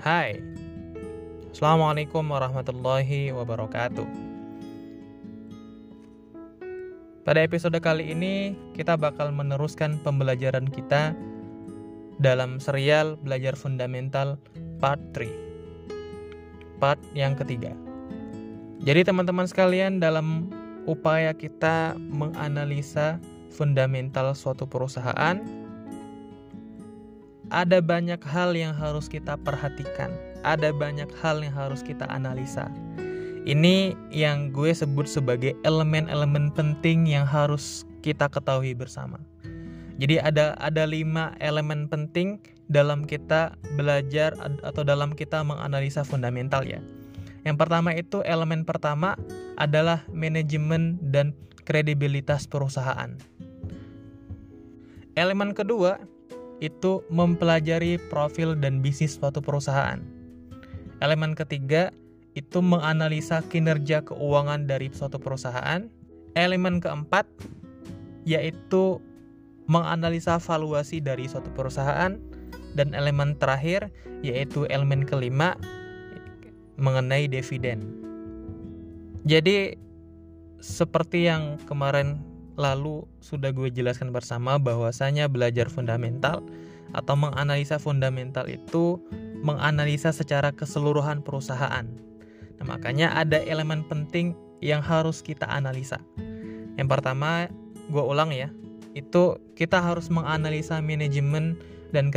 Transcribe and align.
Hai. 0.00 0.40
Assalamualaikum 1.52 2.24
warahmatullahi 2.24 3.36
wabarakatuh. 3.36 4.08
Pada 7.20 7.44
episode 7.44 7.76
kali 7.84 8.16
ini 8.16 8.56
kita 8.72 8.96
bakal 8.96 9.28
meneruskan 9.28 10.00
pembelajaran 10.00 10.72
kita 10.72 11.12
dalam 12.16 12.56
serial 12.56 13.20
Belajar 13.20 13.52
Fundamental 13.60 14.40
Part 14.80 15.04
3 15.12 16.80
Part 16.80 16.96
yang 17.12 17.36
ketiga. 17.36 17.76
Jadi 18.80 19.04
teman-teman 19.04 19.44
sekalian 19.44 20.00
dalam 20.00 20.48
upaya 20.88 21.36
kita 21.36 21.92
menganalisa 22.00 23.20
fundamental 23.52 24.32
suatu 24.32 24.64
perusahaan 24.64 25.59
ada 27.50 27.82
banyak 27.82 28.22
hal 28.22 28.54
yang 28.54 28.70
harus 28.70 29.10
kita 29.10 29.34
perhatikan, 29.42 30.14
ada 30.46 30.70
banyak 30.70 31.10
hal 31.18 31.42
yang 31.42 31.52
harus 31.52 31.82
kita 31.82 32.06
analisa. 32.06 32.70
Ini 33.42 33.98
yang 34.14 34.54
gue 34.54 34.70
sebut 34.70 35.10
sebagai 35.10 35.58
elemen-elemen 35.66 36.54
penting 36.54 37.10
yang 37.10 37.26
harus 37.26 37.82
kita 38.06 38.30
ketahui 38.30 38.72
bersama. 38.78 39.18
Jadi 40.00 40.16
ada 40.16 40.56
ada 40.56 40.88
lima 40.88 41.36
elemen 41.42 41.90
penting 41.90 42.40
dalam 42.70 43.04
kita 43.04 43.58
belajar 43.76 44.32
atau 44.64 44.86
dalam 44.86 45.12
kita 45.12 45.42
menganalisa 45.44 46.06
fundamental 46.06 46.64
ya. 46.64 46.80
Yang 47.44 47.56
pertama 47.58 47.90
itu 47.96 48.22
elemen 48.24 48.64
pertama 48.64 49.18
adalah 49.58 50.06
manajemen 50.12 50.96
dan 51.02 51.36
kredibilitas 51.64 52.48
perusahaan. 52.48 53.16
Elemen 55.16 55.52
kedua 55.52 56.00
itu 56.60 57.00
mempelajari 57.08 57.96
profil 58.12 58.52
dan 58.54 58.84
bisnis 58.84 59.16
suatu 59.16 59.40
perusahaan. 59.40 60.00
Elemen 61.00 61.32
ketiga 61.32 61.88
itu 62.36 62.60
menganalisa 62.60 63.40
kinerja 63.48 64.04
keuangan 64.04 64.68
dari 64.68 64.92
suatu 64.92 65.16
perusahaan. 65.16 65.88
Elemen 66.36 66.78
keempat 66.78 67.26
yaitu 68.28 69.00
menganalisa 69.66 70.36
valuasi 70.36 71.00
dari 71.00 71.26
suatu 71.26 71.48
perusahaan 71.56 72.20
dan 72.76 72.88
elemen 72.94 73.34
terakhir 73.40 73.88
yaitu 74.20 74.68
elemen 74.68 75.08
kelima 75.08 75.56
mengenai 76.76 77.26
dividen. 77.26 77.82
Jadi 79.24 79.76
seperti 80.60 81.28
yang 81.28 81.56
kemarin 81.64 82.20
lalu 82.58 83.06
sudah 83.22 83.54
gue 83.54 83.70
jelaskan 83.70 84.10
bersama 84.10 84.58
bahwasanya 84.58 85.26
belajar 85.30 85.70
fundamental 85.70 86.42
atau 86.94 87.14
menganalisa 87.14 87.78
fundamental 87.78 88.46
itu 88.50 88.98
menganalisa 89.40 90.10
secara 90.10 90.50
keseluruhan 90.50 91.22
perusahaan. 91.22 91.86
Nah, 92.60 92.64
makanya 92.66 93.14
ada 93.16 93.40
elemen 93.40 93.86
penting 93.88 94.36
yang 94.60 94.84
harus 94.84 95.24
kita 95.24 95.48
analisa. 95.48 95.96
Yang 96.76 96.88
pertama, 96.92 97.48
gue 97.88 98.04
ulang 98.04 98.34
ya, 98.34 98.52
itu 98.92 99.40
kita 99.56 99.80
harus 99.80 100.12
menganalisa 100.12 100.82
manajemen 100.84 101.56
dan 101.90 102.10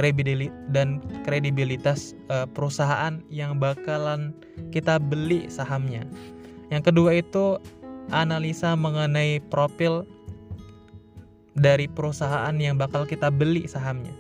dan 0.70 1.02
kredibilitas 1.26 2.14
uh, 2.30 2.46
perusahaan 2.46 3.22
yang 3.34 3.58
bakalan 3.58 4.36
kita 4.70 5.02
beli 5.02 5.50
sahamnya. 5.50 6.06
Yang 6.70 6.94
kedua 6.94 7.12
itu 7.18 7.58
analisa 8.14 8.78
mengenai 8.78 9.42
profil 9.50 10.06
dari 11.54 11.86
perusahaan 11.86 12.54
yang 12.58 12.78
bakal 12.78 13.06
kita 13.06 13.30
beli 13.30 13.70
sahamnya. 13.70 14.14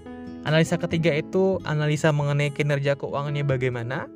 Analisa 0.43 0.75
ketiga 0.75 1.15
itu 1.15 1.57
analisa 1.63 2.11
mengenai 2.11 2.51
kinerja 2.51 2.99
keuangannya 2.99 3.47
bagaimana, 3.47 4.11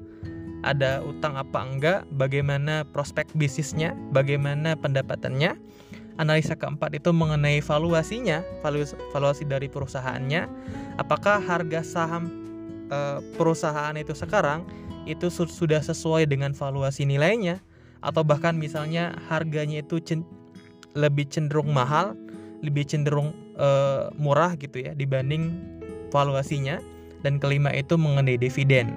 ada 0.65 0.99
utang 1.05 1.39
apa 1.39 1.63
enggak, 1.63 1.99
bagaimana 2.19 2.83
prospek 2.91 3.31
bisnisnya, 3.37 3.95
bagaimana 4.11 4.75
pendapatannya. 4.75 5.55
Analisa 6.17 6.57
keempat 6.57 6.97
itu 6.97 7.13
mengenai 7.13 7.61
valuasinya, 7.61 8.41
valuasi, 9.13 9.45
dari 9.45 9.69
perusahaannya, 9.69 10.49
apakah 10.97 11.37
harga 11.37 11.85
saham 11.85 12.25
e, 12.89 13.21
perusahaan 13.37 13.93
itu 13.93 14.17
sekarang 14.17 14.65
itu 15.05 15.29
sudah 15.29 15.79
sesuai 15.79 16.25
dengan 16.25 16.57
valuasi 16.57 17.05
nilainya, 17.05 17.61
atau 18.01 18.25
bahkan 18.25 18.57
misalnya 18.57 19.13
harganya 19.29 19.85
itu 19.85 20.01
lebih 20.97 21.29
cenderung 21.29 21.69
mahal 21.69 22.17
lebih 22.65 22.87
cenderung 22.89 23.33
uh, 23.57 24.09
murah 24.17 24.57
gitu 24.57 24.81
ya 24.81 24.91
dibanding 24.97 25.53
valuasinya 26.09 26.81
dan 27.21 27.41
kelima 27.41 27.73
itu 27.73 27.97
mengenai 27.97 28.37
dividen. 28.37 28.93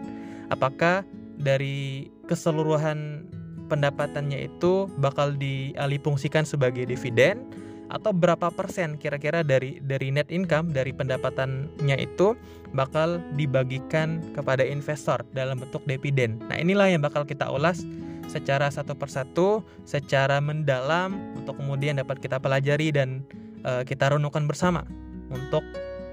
Apakah 0.52 1.06
dari 1.40 2.08
keseluruhan 2.28 3.24
pendapatannya 3.70 4.50
itu 4.50 4.90
bakal 4.98 5.34
dialihfungsikan 5.38 6.42
sebagai 6.42 6.84
dividen 6.90 7.46
atau 7.90 8.14
berapa 8.14 8.54
persen 8.54 8.94
kira-kira 8.98 9.42
dari 9.42 9.82
dari 9.82 10.14
net 10.14 10.30
income 10.30 10.70
dari 10.70 10.94
pendapatannya 10.94 11.96
itu 11.98 12.38
bakal 12.70 13.18
dibagikan 13.34 14.22
kepada 14.30 14.62
investor 14.62 15.26
dalam 15.34 15.58
bentuk 15.58 15.82
dividen. 15.90 16.38
Nah, 16.46 16.58
inilah 16.58 16.86
yang 16.86 17.02
bakal 17.02 17.26
kita 17.26 17.50
ulas 17.50 17.82
secara 18.30 18.70
satu 18.70 18.94
persatu, 18.94 19.66
secara 19.82 20.38
mendalam 20.38 21.18
untuk 21.34 21.58
kemudian 21.58 21.98
dapat 21.98 22.22
kita 22.22 22.38
pelajari 22.38 22.94
dan 22.94 23.26
uh, 23.64 23.82
kita 23.84 24.12
renungkan 24.12 24.44
bersama 24.46 24.84
untuk 25.30 25.64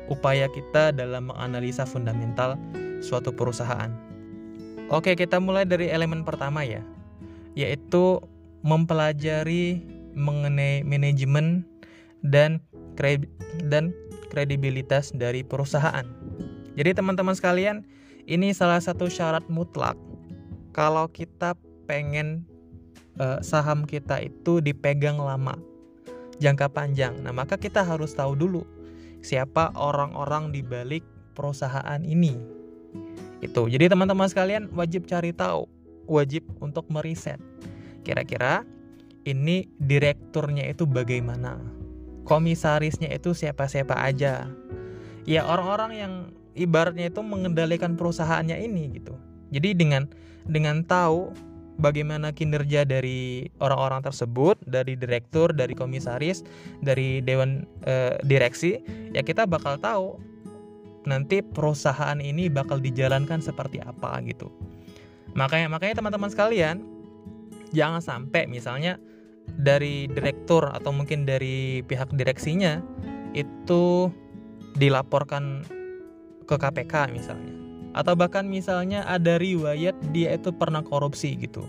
upaya 0.07 0.47
kita 0.51 0.95
dalam 0.95 1.31
menganalisa 1.31 1.83
fundamental 1.83 2.55
suatu 3.03 3.31
perusahaan. 3.31 3.91
Oke, 4.87 5.19
kita 5.19 5.37
mulai 5.37 5.67
dari 5.67 5.91
elemen 5.91 6.23
pertama 6.23 6.63
ya, 6.63 6.79
yaitu 7.59 8.23
mempelajari 8.63 9.83
mengenai 10.15 10.81
manajemen 10.87 11.67
dan 12.23 12.63
kred 12.95 13.27
dan 13.67 13.91
kredibilitas 14.31 15.11
dari 15.11 15.43
perusahaan. 15.43 16.07
Jadi 16.79 16.95
teman-teman 16.95 17.35
sekalian, 17.35 17.83
ini 18.25 18.55
salah 18.55 18.79
satu 18.79 19.11
syarat 19.11 19.43
mutlak 19.51 19.99
kalau 20.71 21.09
kita 21.11 21.57
pengen 21.89 22.45
uh, 23.17 23.41
saham 23.43 23.83
kita 23.83 24.23
itu 24.23 24.61
dipegang 24.61 25.17
lama 25.17 25.57
jangka 26.37 26.69
panjang. 26.71 27.17
Nah, 27.21 27.33
maka 27.33 27.57
kita 27.57 27.81
harus 27.81 28.13
tahu 28.13 28.37
dulu 28.37 28.63
siapa 29.21 29.73
orang-orang 29.73 30.53
di 30.53 30.61
balik 30.61 31.03
perusahaan 31.33 32.01
ini. 32.01 32.37
Itu. 33.41 33.69
Jadi 33.69 33.93
teman-teman 33.93 34.25
sekalian 34.25 34.69
wajib 34.73 35.05
cari 35.05 35.29
tahu, 35.33 35.69
wajib 36.09 36.45
untuk 36.57 36.89
meriset. 36.89 37.37
Kira-kira 38.01 38.65
ini 39.27 39.69
direkturnya 39.77 40.65
itu 40.65 40.89
bagaimana? 40.89 41.59
Komisarisnya 42.25 43.13
itu 43.13 43.37
siapa-siapa 43.37 43.93
aja? 43.93 44.49
Ya 45.27 45.43
orang-orang 45.43 45.91
yang 45.93 46.13
ibaratnya 46.57 47.11
itu 47.11 47.21
mengendalikan 47.21 47.93
perusahaannya 47.93 48.57
ini 48.63 48.97
gitu. 48.97 49.13
Jadi 49.53 49.77
dengan 49.77 50.09
dengan 50.47 50.81
tahu 50.83 51.31
bagaimana 51.77 52.33
kinerja 52.33 52.83
dari 52.83 53.47
orang-orang 53.61 54.01
tersebut, 54.03 54.57
dari 54.65 54.97
direktur, 54.97 55.53
dari 55.53 55.77
komisaris, 55.77 56.41
dari 56.81 57.21
dewan 57.21 57.63
e, 57.85 58.17
direksi, 58.25 58.81
ya 59.13 59.21
kita 59.21 59.45
bakal 59.45 59.77
tahu 59.77 60.17
nanti 61.07 61.39
perusahaan 61.39 62.19
ini 62.19 62.51
bakal 62.51 62.81
dijalankan 62.81 63.39
seperti 63.39 63.79
apa 63.79 64.19
gitu. 64.27 64.51
Makanya 65.37 65.71
makanya 65.71 66.03
teman-teman 66.03 66.33
sekalian 66.33 66.83
jangan 67.71 68.01
sampai 68.03 68.49
misalnya 68.49 68.99
dari 69.47 70.11
direktur 70.11 70.67
atau 70.67 70.91
mungkin 70.91 71.23
dari 71.23 71.85
pihak 71.87 72.11
direksinya 72.11 72.83
itu 73.31 74.11
dilaporkan 74.75 75.63
ke 76.43 76.55
KPK 76.55 76.93
misalnya 77.15 77.66
atau 77.97 78.13
bahkan 78.13 78.45
misalnya 78.45 79.01
ada 79.09 79.41
riwayat 79.41 79.97
dia 80.13 80.37
itu 80.37 80.53
pernah 80.53 80.85
korupsi 80.85 81.33
gitu. 81.41 81.65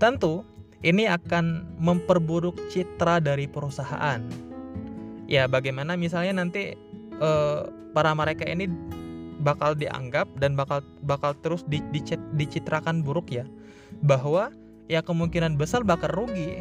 Tentu 0.00 0.42
ini 0.80 1.04
akan 1.04 1.76
memperburuk 1.76 2.56
citra 2.72 3.20
dari 3.20 3.44
perusahaan. 3.44 4.24
Ya 5.28 5.44
bagaimana 5.44 5.94
misalnya 5.94 6.40
nanti 6.40 6.72
eh, 7.20 7.60
para 7.92 8.16
mereka 8.16 8.48
ini 8.48 8.70
bakal 9.44 9.76
dianggap 9.78 10.26
dan 10.42 10.58
bakal 10.58 10.82
bakal 11.06 11.34
terus 11.44 11.62
di, 11.70 11.78
di, 11.94 12.02
dicitrakan 12.34 13.06
buruk 13.06 13.30
ya 13.30 13.46
bahwa 14.02 14.50
ya 14.90 15.04
kemungkinan 15.04 15.54
besar 15.54 15.86
bakal 15.86 16.10
rugi 16.10 16.58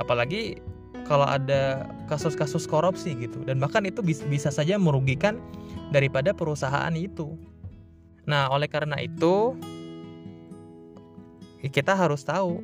apalagi 0.00 0.56
kalau 1.04 1.28
ada 1.28 1.84
kasus-kasus 2.08 2.64
korupsi 2.64 3.12
gitu 3.12 3.44
dan 3.44 3.60
bahkan 3.60 3.84
itu 3.84 4.00
bisa 4.04 4.48
saja 4.48 4.80
merugikan 4.80 5.36
daripada 5.92 6.32
perusahaan 6.32 6.92
itu 6.96 7.36
Nah, 8.24 8.48
oleh 8.48 8.68
karena 8.68 8.96
itu 9.00 9.56
kita 11.64 11.96
harus 11.96 12.20
tahu 12.24 12.60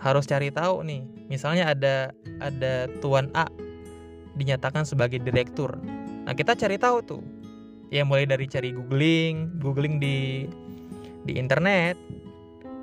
harus 0.00 0.24
cari 0.28 0.52
tahu 0.52 0.84
nih. 0.84 1.02
Misalnya 1.32 1.72
ada 1.72 2.12
ada 2.40 2.88
tuan 3.00 3.32
A 3.32 3.48
dinyatakan 4.36 4.84
sebagai 4.84 5.20
direktur. 5.20 5.80
Nah, 6.28 6.36
kita 6.36 6.52
cari 6.52 6.76
tahu 6.76 7.00
tuh. 7.00 7.22
Ya 7.88 8.04
mulai 8.04 8.28
dari 8.28 8.44
cari 8.48 8.72
googling, 8.72 9.60
googling 9.60 9.96
di 10.00 10.48
di 11.24 11.32
internet. 11.40 11.96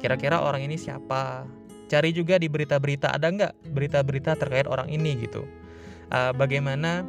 Kira-kira 0.02 0.42
orang 0.42 0.66
ini 0.66 0.82
siapa? 0.82 1.46
Cari 1.86 2.10
juga 2.16 2.42
di 2.42 2.50
berita-berita 2.50 3.14
ada 3.14 3.30
nggak 3.30 3.70
berita-berita 3.70 4.34
terkait 4.40 4.66
orang 4.66 4.90
ini 4.90 5.14
gitu. 5.22 5.46
Uh, 6.12 6.34
bagaimana 6.34 7.06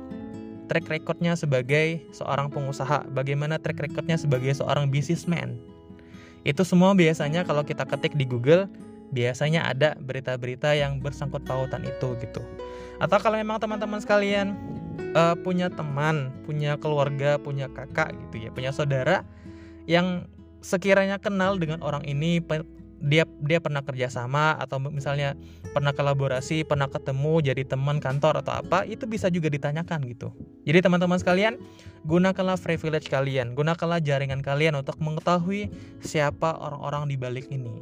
track 0.72 0.88
recordnya 0.88 1.36
sebagai 1.36 2.00
seorang 2.16 2.48
pengusaha, 2.48 3.04
bagaimana 3.12 3.60
track 3.60 3.84
recordnya 3.84 4.16
sebagai 4.16 4.56
seorang 4.56 4.88
businessman. 4.88 5.60
Itu 6.48 6.64
semua 6.64 6.96
biasanya 6.96 7.44
kalau 7.44 7.60
kita 7.60 7.84
ketik 7.84 8.16
di 8.16 8.24
Google, 8.24 8.72
biasanya 9.12 9.68
ada 9.68 9.92
berita-berita 10.00 10.72
yang 10.72 10.96
bersangkut 11.04 11.44
pautan 11.44 11.84
itu 11.84 12.16
gitu. 12.24 12.40
Atau 12.96 13.20
kalau 13.20 13.36
memang 13.36 13.60
teman-teman 13.60 14.00
sekalian 14.00 14.56
uh, 15.12 15.36
punya 15.36 15.68
teman, 15.68 16.32
punya 16.48 16.80
keluarga, 16.80 17.36
punya 17.36 17.68
kakak 17.68 18.16
gitu 18.16 18.48
ya, 18.48 18.50
punya 18.50 18.72
saudara 18.72 19.28
yang 19.84 20.24
sekiranya 20.64 21.20
kenal 21.20 21.60
dengan 21.60 21.84
orang 21.84 22.00
ini 22.08 22.40
dia 23.02 23.26
dia 23.42 23.58
pernah 23.58 23.82
kerjasama 23.82 24.54
atau 24.62 24.78
misalnya 24.78 25.34
pernah 25.74 25.90
kolaborasi, 25.90 26.62
pernah 26.62 26.86
ketemu 26.86 27.42
jadi 27.42 27.66
teman 27.66 27.98
kantor 27.98 28.46
atau 28.46 28.62
apa, 28.62 28.86
itu 28.86 29.10
bisa 29.10 29.26
juga 29.26 29.50
ditanyakan 29.50 30.06
gitu. 30.06 30.30
Jadi 30.62 30.78
teman-teman 30.78 31.18
sekalian, 31.18 31.58
gunakanlah 32.06 32.54
privilege 32.62 33.10
kalian, 33.10 33.58
gunakanlah 33.58 33.98
jaringan 33.98 34.38
kalian 34.38 34.78
untuk 34.78 34.94
mengetahui 35.02 35.74
siapa 35.98 36.54
orang-orang 36.54 37.10
di 37.10 37.16
balik 37.18 37.50
ini. 37.50 37.74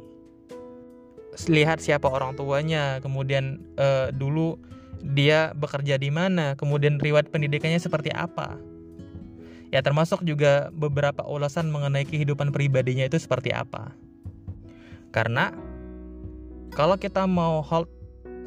Lihat 1.47 1.79
siapa 1.79 2.09
orang 2.09 2.33
tuanya, 2.35 2.97
kemudian 2.99 3.61
uh, 3.77 4.09
dulu 4.09 4.57
dia 5.05 5.53
bekerja 5.53 6.01
di 6.01 6.09
mana, 6.09 6.57
kemudian 6.57 6.97
riwayat 6.97 7.29
pendidikannya 7.29 7.77
seperti 7.77 8.09
apa. 8.09 8.57
Ya 9.71 9.79
termasuk 9.79 10.25
juga 10.27 10.67
beberapa 10.75 11.23
ulasan 11.23 11.71
mengenai 11.71 12.03
kehidupan 12.03 12.51
pribadinya 12.51 13.07
itu 13.07 13.15
seperti 13.15 13.55
apa. 13.55 13.95
Karena 15.11 15.51
kalau 16.71 16.95
kita 16.95 17.27
mau 17.27 17.59
hold 17.59 17.91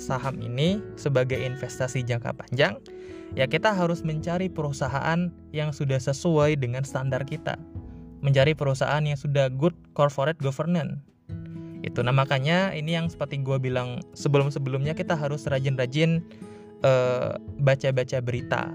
saham 0.01 0.41
ini 0.43 0.83
sebagai 0.99 1.39
investasi 1.39 2.03
jangka 2.03 2.35
panjang, 2.35 2.81
ya 3.39 3.47
kita 3.47 3.71
harus 3.71 4.03
mencari 4.03 4.51
perusahaan 4.51 5.31
yang 5.55 5.71
sudah 5.71 6.01
sesuai 6.01 6.59
dengan 6.59 6.83
standar 6.83 7.23
kita. 7.29 7.61
Mencari 8.25 8.57
perusahaan 8.57 9.05
yang 9.05 9.21
sudah 9.21 9.53
good 9.53 9.77
corporate 9.93 10.41
governance. 10.41 10.99
Itu 11.85 12.01
nah 12.01 12.17
makanya 12.17 12.73
ini 12.73 12.97
yang 12.97 13.13
seperti 13.13 13.45
gue 13.45 13.61
bilang 13.61 14.01
sebelum-sebelumnya 14.17 14.97
kita 14.97 15.13
harus 15.13 15.45
rajin-rajin 15.45 16.25
uh, 16.81 17.37
baca-baca 17.61 18.25
berita. 18.25 18.73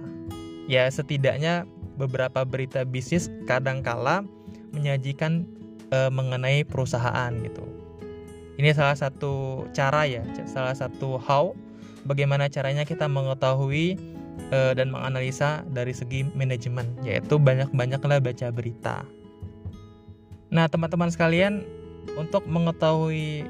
Ya 0.69 0.85
setidaknya 0.85 1.65
beberapa 1.97 2.45
berita 2.45 2.85
bisnis 2.85 3.33
kadangkala 3.49 4.21
menyajikan 4.69 5.49
uh, 5.89 6.13
mengenai 6.13 6.61
perusahaan 6.61 7.33
gitu. 7.41 7.78
Ini 8.59 8.75
salah 8.75 8.99
satu 8.99 9.63
cara 9.71 10.03
ya, 10.03 10.19
salah 10.43 10.75
satu 10.75 11.15
how 11.15 11.55
bagaimana 12.03 12.51
caranya 12.51 12.83
kita 12.83 13.07
mengetahui 13.07 13.95
uh, 14.51 14.75
dan 14.75 14.91
menganalisa 14.91 15.63
dari 15.71 15.95
segi 15.95 16.27
manajemen, 16.35 16.91
yaitu 17.07 17.39
banyak-banyaklah 17.39 18.19
baca 18.19 18.47
berita. 18.51 19.07
Nah, 20.51 20.67
teman-teman 20.67 21.07
sekalian, 21.07 21.63
untuk 22.19 22.43
mengetahui 22.51 23.47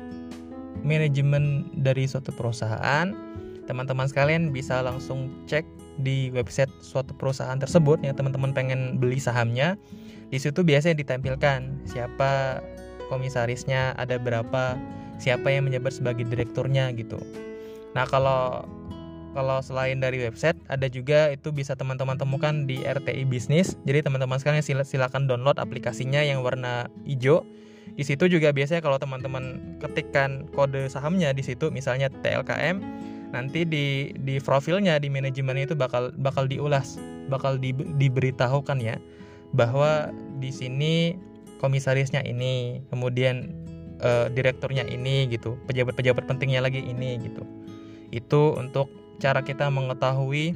manajemen 0.85 1.73
dari 1.73 2.05
suatu 2.05 2.29
perusahaan, 2.29 3.09
teman-teman 3.65 4.05
sekalian 4.05 4.53
bisa 4.53 4.85
langsung 4.85 5.33
cek 5.49 5.65
di 6.05 6.29
website 6.29 6.69
suatu 6.85 7.17
perusahaan 7.17 7.57
tersebut 7.57 7.97
yang 8.05 8.13
teman-teman 8.13 8.53
pengen 8.53 9.01
beli 9.01 9.19
sahamnya 9.19 9.75
di 10.29 10.37
situ 10.39 10.63
biasanya 10.63 10.95
ditampilkan 11.01 11.89
siapa 11.89 12.61
komisarisnya, 13.09 13.97
ada 13.97 14.21
berapa, 14.21 14.77
siapa 15.19 15.51
yang 15.51 15.67
menjabat 15.67 15.99
sebagai 15.99 16.25
direkturnya 16.25 16.89
gitu. 16.95 17.19
Nah, 17.93 18.07
kalau 18.07 18.65
kalau 19.37 19.61
selain 19.61 20.01
dari 20.01 20.25
website 20.25 20.57
ada 20.73 20.89
juga 20.89 21.29
itu 21.29 21.53
bisa 21.53 21.77
teman-teman 21.77 22.17
temukan 22.17 22.65
di 22.65 22.81
RTI 22.81 23.29
Bisnis. 23.29 23.77
Jadi 23.85 24.01
teman-teman 24.01 24.41
sekalian 24.41 24.65
silakan 24.65 25.29
download 25.29 25.61
aplikasinya 25.61 26.23
yang 26.23 26.41
warna 26.41 26.89
hijau. 27.05 27.45
Di 27.93 28.01
situ 28.07 28.25
juga 28.31 28.49
biasanya 28.49 28.81
kalau 28.81 28.97
teman-teman 28.97 29.77
ketikkan 29.83 30.49
kode 30.55 30.87
sahamnya 30.89 31.35
di 31.35 31.43
situ 31.45 31.69
misalnya 31.69 32.07
TLKM, 32.09 32.79
nanti 33.35 33.67
di 33.67 34.15
di 34.23 34.39
profilnya 34.41 34.97
di 34.97 35.11
manajemen 35.11 35.61
itu 35.61 35.77
bakal 35.77 36.09
bakal 36.17 36.47
diulas, 36.49 36.97
bakal 37.27 37.59
di, 37.59 37.75
diberitahukan 37.75 38.77
ya 38.81 38.97
bahwa 39.53 40.13
di 40.37 40.53
sini 40.53 41.17
komisarisnya 41.59 42.23
ini, 42.23 42.79
kemudian 42.87 43.51
uh, 44.01 44.27
direkturnya 44.31 44.83
ini 44.87 45.29
gitu, 45.31 45.55
pejabat-pejabat 45.69 46.25
pentingnya 46.25 46.63
lagi 46.63 46.83
ini 46.83 47.19
gitu. 47.21 47.43
Itu 48.09 48.57
untuk 48.57 48.89
cara 49.19 49.43
kita 49.43 49.67
mengetahui 49.69 50.55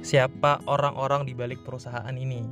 siapa 0.00 0.60
orang-orang 0.66 1.28
di 1.28 1.32
balik 1.36 1.62
perusahaan 1.64 2.12
ini. 2.12 2.44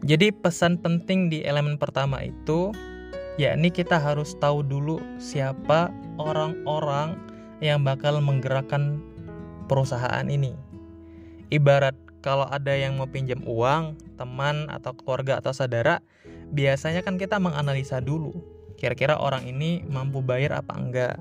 Jadi 0.00 0.32
pesan 0.32 0.80
penting 0.80 1.28
di 1.28 1.44
elemen 1.44 1.76
pertama 1.76 2.24
itu 2.24 2.72
yakni 3.36 3.68
kita 3.68 4.00
harus 4.00 4.32
tahu 4.40 4.64
dulu 4.64 4.96
siapa 5.20 5.92
orang-orang 6.16 7.20
yang 7.60 7.84
bakal 7.84 8.16
menggerakkan 8.24 9.04
perusahaan 9.68 10.24
ini. 10.24 10.56
Ibarat 11.52 11.92
kalau 12.24 12.48
ada 12.48 12.72
yang 12.76 12.96
mau 12.96 13.08
pinjam 13.08 13.40
uang, 13.44 13.96
teman 14.20 14.68
atau 14.68 14.92
keluarga 14.92 15.40
atau 15.40 15.52
saudara, 15.56 16.04
biasanya 16.50 17.00
kan 17.06 17.16
kita 17.16 17.38
menganalisa 17.38 18.02
dulu. 18.02 18.34
Kira-kira 18.76 19.20
orang 19.20 19.44
ini 19.46 19.84
mampu 19.86 20.24
bayar 20.24 20.60
apa 20.60 20.74
enggak? 20.76 21.16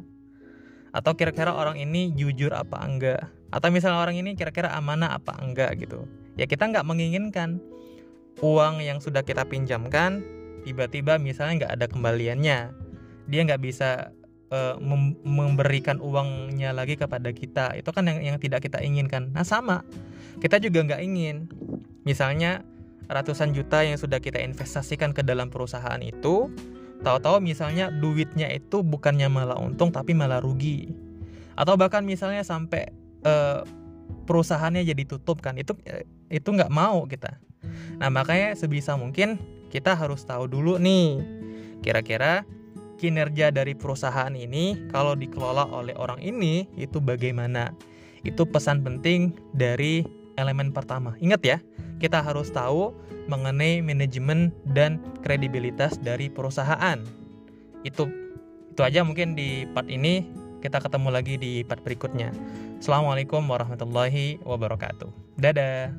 Atau 0.90 1.14
kira-kira 1.14 1.54
orang 1.54 1.78
ini 1.78 2.12
jujur 2.16 2.52
apa 2.56 2.82
enggak? 2.82 3.30
Atau 3.54 3.70
misalnya 3.70 4.02
orang 4.02 4.18
ini 4.18 4.34
kira-kira 4.34 4.74
amanah 4.74 5.18
apa 5.18 5.38
enggak 5.42 5.78
gitu. 5.82 6.06
Ya 6.40 6.48
kita 6.48 6.70
nggak 6.70 6.88
menginginkan 6.88 7.60
uang 8.40 8.80
yang 8.80 9.04
sudah 9.04 9.22
kita 9.22 9.44
pinjamkan 9.44 10.24
tiba-tiba 10.64 11.20
misalnya 11.20 11.66
nggak 11.66 11.74
ada 11.78 11.86
kembaliannya. 11.92 12.60
Dia 13.30 13.42
nggak 13.46 13.62
bisa 13.62 14.16
uh, 14.54 14.76
memberikan 15.24 16.02
uangnya 16.02 16.74
lagi 16.74 16.98
kepada 16.98 17.30
kita 17.34 17.78
itu 17.78 17.90
kan 17.94 18.06
yang 18.06 18.20
yang 18.22 18.38
tidak 18.42 18.66
kita 18.66 18.82
inginkan 18.82 19.30
nah 19.34 19.46
sama 19.46 19.86
kita 20.42 20.58
juga 20.62 20.86
nggak 20.86 21.02
ingin 21.06 21.50
misalnya 22.04 22.66
ratusan 23.10 23.58
juta 23.58 23.82
yang 23.82 23.98
sudah 23.98 24.22
kita 24.22 24.38
investasikan 24.40 25.12
ke 25.12 25.26
dalam 25.26 25.50
perusahaan 25.50 26.00
itu. 26.00 26.54
Tahu-tahu 27.00 27.42
misalnya 27.42 27.90
duitnya 27.90 28.52
itu 28.52 28.84
bukannya 28.86 29.28
malah 29.32 29.58
untung 29.58 29.90
tapi 29.90 30.14
malah 30.14 30.44
rugi. 30.44 30.94
Atau 31.58 31.76
bahkan 31.76 32.06
misalnya 32.06 32.46
sampai 32.46 32.92
uh, 33.26 33.66
perusahaannya 34.30 34.86
jadi 34.86 35.04
tutup 35.10 35.42
kan 35.42 35.58
itu 35.58 35.74
itu 36.30 36.50
nggak 36.50 36.70
mau 36.70 37.04
kita. 37.10 37.42
Nah 37.98 38.14
makanya 38.14 38.54
sebisa 38.54 38.94
mungkin 38.96 39.42
kita 39.74 39.98
harus 39.98 40.24
tahu 40.24 40.46
dulu 40.46 40.78
nih 40.78 41.24
kira-kira 41.82 42.44
kinerja 43.00 43.50
dari 43.56 43.74
perusahaan 43.74 44.36
ini 44.36 44.92
kalau 44.92 45.16
dikelola 45.16 45.72
oleh 45.72 45.96
orang 45.96 46.20
ini 46.20 46.68
itu 46.76 47.00
bagaimana. 47.00 47.72
Itu 48.28 48.44
pesan 48.44 48.84
penting 48.84 49.32
dari 49.56 50.04
elemen 50.40 50.72
pertama. 50.72 51.20
Ingat 51.20 51.42
ya, 51.44 51.58
kita 52.00 52.24
harus 52.24 52.48
tahu 52.50 52.96
mengenai 53.28 53.84
manajemen 53.84 54.56
dan 54.64 55.04
kredibilitas 55.22 56.00
dari 56.00 56.32
perusahaan. 56.32 57.04
Itu 57.84 58.10
itu 58.74 58.82
aja 58.82 59.04
mungkin 59.04 59.36
di 59.36 59.68
part 59.70 59.92
ini. 59.92 60.26
Kita 60.60 60.84
ketemu 60.84 61.08
lagi 61.12 61.40
di 61.40 61.64
part 61.64 61.80
berikutnya. 61.84 62.36
Assalamualaikum 62.84 63.44
warahmatullahi 63.48 64.44
wabarakatuh. 64.44 65.40
Dadah. 65.40 65.92